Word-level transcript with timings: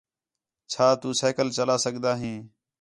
چَھا 0.71 0.87
تو 1.01 1.09
سائیکل 1.19 1.47
چلا 1.57 1.75
سڳدا 1.85 2.11
ہیں 2.21 2.37